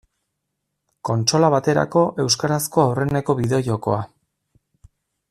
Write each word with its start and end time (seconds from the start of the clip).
Kontsola 1.09 1.51
baterako 1.55 2.03
euskarazko 2.25 2.83
aurreneko 2.87 3.37
bideo-jokoa. 3.41 4.03